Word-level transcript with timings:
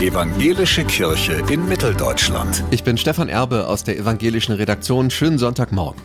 Evangelische 0.00 0.84
Kirche 0.84 1.42
in 1.48 1.66
Mitteldeutschland. 1.66 2.62
Ich 2.70 2.84
bin 2.84 2.98
Stefan 2.98 3.30
Erbe 3.30 3.66
aus 3.66 3.82
der 3.82 3.98
evangelischen 3.98 4.52
Redaktion. 4.54 5.08
Schönen 5.08 5.38
Sonntagmorgen. 5.38 6.02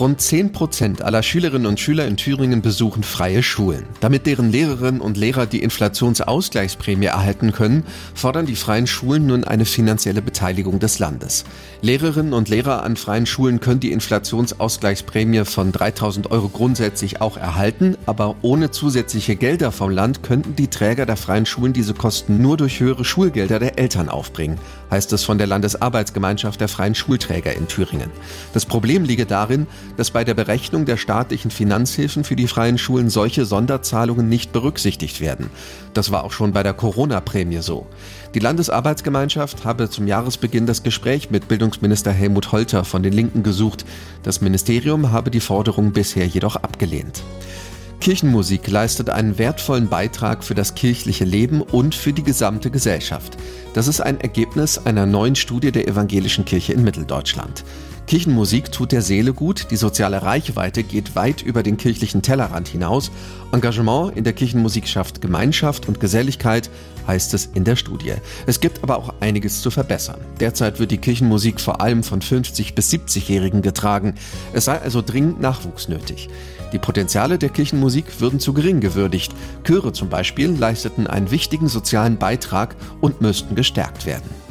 Rund 0.00 0.20
10 0.20 0.50
Prozent 0.50 1.02
aller 1.02 1.22
Schülerinnen 1.22 1.68
und 1.68 1.78
Schüler 1.78 2.08
in 2.08 2.16
Thüringen 2.16 2.62
besuchen 2.62 3.04
freie 3.04 3.44
Schulen. 3.44 3.84
Damit 4.00 4.26
deren 4.26 4.50
Lehrerinnen 4.50 5.00
und 5.00 5.16
Lehrer 5.16 5.46
die 5.46 5.62
Inflationsausgleichsprämie 5.62 7.06
erhalten 7.06 7.52
können, 7.52 7.84
fordern 8.12 8.44
die 8.44 8.56
freien 8.56 8.88
Schulen 8.88 9.28
nun 9.28 9.44
eine 9.44 9.64
finanzielle 9.64 10.20
Beteiligung 10.20 10.80
des 10.80 10.98
Landes. 10.98 11.44
Lehrerinnen 11.80 12.32
und 12.32 12.48
Lehrer 12.48 12.82
an 12.82 12.96
freien 12.96 13.24
Schulen 13.24 13.60
können 13.60 13.78
die 13.78 13.92
Inflationsausgleichsprämie 13.92 15.44
von 15.44 15.70
3000 15.70 16.28
Euro 16.32 16.48
grundsätzlich 16.48 17.20
auch 17.20 17.36
erhalten, 17.36 17.96
aber 18.04 18.34
ohne 18.42 18.72
zusätzliche 18.72 19.36
Gelder 19.36 19.70
vom 19.70 19.90
Land 19.90 20.24
könnten 20.24 20.56
die 20.56 20.68
Träger 20.68 21.06
der 21.06 21.16
freien 21.16 21.46
Schulen 21.46 21.72
diese 21.72 21.94
Kosten 21.94 22.42
nur 22.42 22.56
durch 22.56 22.80
höhere 22.80 23.04
Schulgelder 23.04 23.60
der 23.60 23.78
Eltern 23.78 24.08
aufbringen, 24.08 24.58
heißt 24.90 25.12
es 25.12 25.22
von 25.22 25.38
der 25.38 25.46
Landesarbeitsgemeinschaft 25.46 26.60
der 26.60 26.68
freien 26.68 26.96
Schulträger 26.96 27.54
in 27.54 27.68
Thüringen. 27.68 28.10
Das 28.54 28.66
Problem 28.66 29.04
liege 29.04 29.24
darin, 29.24 29.68
dass 29.96 30.10
bei 30.10 30.24
der 30.24 30.34
Berechnung 30.34 30.84
der 30.84 30.96
staatlichen 30.96 31.50
Finanzhilfen 31.50 32.24
für 32.24 32.36
die 32.36 32.46
freien 32.46 32.78
Schulen 32.78 33.10
solche 33.10 33.44
Sonderzahlungen 33.44 34.28
nicht 34.28 34.52
berücksichtigt 34.52 35.20
werden. 35.20 35.50
Das 35.92 36.10
war 36.10 36.24
auch 36.24 36.32
schon 36.32 36.52
bei 36.52 36.62
der 36.62 36.74
Corona-Prämie 36.74 37.62
so. 37.62 37.86
Die 38.34 38.40
Landesarbeitsgemeinschaft 38.40 39.64
habe 39.64 39.88
zum 39.88 40.06
Jahresbeginn 40.06 40.66
das 40.66 40.82
Gespräch 40.82 41.30
mit 41.30 41.48
Bildungsminister 41.48 42.12
Helmut 42.12 42.52
Holter 42.52 42.84
von 42.84 43.02
den 43.02 43.12
Linken 43.12 43.42
gesucht. 43.42 43.84
Das 44.22 44.40
Ministerium 44.40 45.12
habe 45.12 45.30
die 45.30 45.40
Forderung 45.40 45.92
bisher 45.92 46.26
jedoch 46.26 46.56
abgelehnt. 46.56 47.22
Kirchenmusik 48.04 48.68
leistet 48.68 49.08
einen 49.08 49.38
wertvollen 49.38 49.88
Beitrag 49.88 50.44
für 50.44 50.54
das 50.54 50.74
kirchliche 50.74 51.24
Leben 51.24 51.62
und 51.62 51.94
für 51.94 52.12
die 52.12 52.22
gesamte 52.22 52.70
Gesellschaft. 52.70 53.38
Das 53.72 53.88
ist 53.88 54.02
ein 54.02 54.20
Ergebnis 54.20 54.78
einer 54.84 55.06
neuen 55.06 55.36
Studie 55.36 55.72
der 55.72 55.88
Evangelischen 55.88 56.44
Kirche 56.44 56.74
in 56.74 56.84
Mitteldeutschland. 56.84 57.64
Kirchenmusik 58.06 58.70
tut 58.70 58.92
der 58.92 59.00
Seele 59.00 59.32
gut, 59.32 59.68
die 59.70 59.76
soziale 59.76 60.22
Reichweite 60.22 60.82
geht 60.82 61.16
weit 61.16 61.40
über 61.40 61.62
den 61.62 61.78
kirchlichen 61.78 62.20
Tellerrand 62.20 62.68
hinaus. 62.68 63.10
Engagement 63.50 64.14
in 64.14 64.24
der 64.24 64.34
Kirchenmusik 64.34 64.86
schafft 64.86 65.22
Gemeinschaft 65.22 65.88
und 65.88 66.00
Geselligkeit, 66.00 66.68
heißt 67.06 67.32
es 67.32 67.46
in 67.46 67.64
der 67.64 67.76
Studie. 67.76 68.12
Es 68.46 68.60
gibt 68.60 68.82
aber 68.82 68.98
auch 68.98 69.14
einiges 69.20 69.62
zu 69.62 69.70
verbessern. 69.70 70.20
Derzeit 70.38 70.78
wird 70.78 70.90
die 70.90 70.98
Kirchenmusik 70.98 71.60
vor 71.60 71.80
allem 71.80 72.02
von 72.02 72.20
50 72.20 72.74
bis 72.74 72.92
70-Jährigen 72.92 73.62
getragen. 73.62 74.16
Es 74.52 74.66
sei 74.66 74.78
also 74.80 75.00
dringend 75.00 75.40
Nachwuchs 75.40 75.88
nötig. 75.88 76.28
Die 76.72 76.78
Potenziale 76.78 77.38
der 77.38 77.48
Kirchenmusik 77.48 78.20
würden 78.20 78.38
zu 78.38 78.52
gering 78.52 78.80
gewürdigt. 78.80 79.32
Chöre 79.64 79.92
zum 79.92 80.10
Beispiel 80.10 80.50
leisteten 80.50 81.06
einen 81.06 81.30
wichtigen 81.30 81.68
sozialen 81.68 82.18
Beitrag 82.18 82.76
und 83.00 83.22
müssten 83.22 83.54
gestärkt 83.54 84.04
werden. 84.04 84.43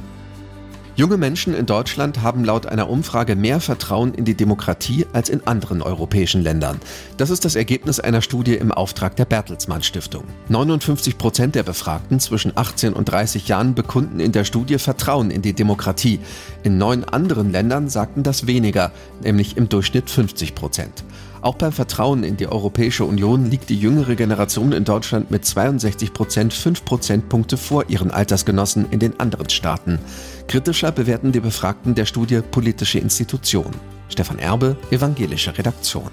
Junge 0.95 1.17
Menschen 1.17 1.55
in 1.55 1.66
Deutschland 1.66 2.22
haben 2.22 2.45
laut 2.45 2.67
einer 2.67 2.88
Umfrage 2.88 3.36
mehr 3.36 3.59
Vertrauen 3.59 4.13
in 4.13 4.25
die 4.25 4.36
Demokratie 4.36 5.08
als 5.11 5.27
in 5.27 5.47
anderen 5.47 5.81
europäischen 5.81 6.44
Ländern. 6.44 6.80
Das 7.17 7.31
ist 7.31 7.45
das 7.45 7.55
Ergebnis 7.55 7.99
einer 7.99 8.22
Studie 8.22 8.53
im 8.53 8.72
Auftrag 8.72 9.16
der 9.16 9.25
Bertelsmann 9.25 9.81
Stiftung. 9.81 10.25
59 10.49 11.17
Prozent 11.17 11.55
der 11.55 11.64
Befragten 11.64 12.19
zwischen 12.19 12.55
18 12.55 12.94
und 12.94 13.05
30 13.05 13.47
Jahren 13.47 13.73
bekunden 13.73 14.19
in 14.19 14.33
der 14.33 14.44
Studie 14.44 14.77
Vertrauen 14.77 15.31
in 15.31 15.41
die 15.41 15.53
Demokratie. 15.53 16.19
In 16.61 16.77
neun 16.77 17.03
anderen 17.03 17.52
Ländern 17.52 17.89
sagten 17.89 18.21
das 18.21 18.45
weniger, 18.45 18.91
nämlich 19.23 19.58
im 19.58 19.69
Durchschnitt 19.69 20.11
50 20.11 20.53
Prozent. 20.53 21.03
Auch 21.44 21.55
beim 21.55 21.73
Vertrauen 21.73 22.23
in 22.23 22.38
die 22.38 22.47
Europäische 22.47 23.03
Union 23.03 23.52
liegt 23.52 23.69
die 23.69 23.77
jüngere 23.77 24.16
Generation 24.16 24.72
in 24.72 24.86
Deutschland 24.86 25.30
mit 25.30 25.44
62 25.44 26.13
Prozent 26.13 26.53
fünf 26.53 26.86
Prozentpunkte 26.86 27.58
vor 27.58 27.89
ihren 27.89 28.11
Altersgenossen 28.11 28.86
in 28.91 28.99
den 28.99 29.19
anderen 29.19 29.49
Staaten. 29.49 29.99
Kritischer 30.47 30.94
bewerten 30.94 31.33
die 31.33 31.41
Befragten 31.41 31.95
der 31.95 32.05
Studie 32.05 32.39
politische 32.39 32.99
Institutionen. 32.99 33.75
Stefan 34.08 34.39
Erbe, 34.39 34.77
Evangelische 34.89 35.58
Redaktion. 35.58 36.11